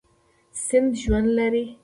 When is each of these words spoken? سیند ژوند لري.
سیند 0.65 0.91
ژوند 1.01 1.27
لري. 1.37 1.65